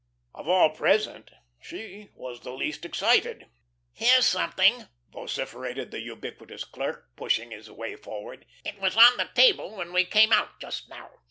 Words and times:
Of 0.33 0.47
all 0.47 0.71
present 0.71 1.29
she 1.61 2.09
was 2.15 2.39
the 2.39 2.53
least 2.55 2.85
excited. 2.85 3.51
"Here's 3.93 4.25
something," 4.25 4.87
vociferated 5.11 5.91
the 5.91 5.99
ubiquitous 6.01 6.63
clerk, 6.63 7.15
pushing 7.15 7.51
his 7.51 7.69
way 7.69 7.95
forward. 7.95 8.47
"It 8.65 8.79
was 8.79 8.97
on 8.97 9.17
the 9.17 9.29
table 9.35 9.75
when 9.75 9.93
we 9.93 10.05
came 10.05 10.33
out 10.33 10.59
just 10.59 10.89
now. 10.89 11.11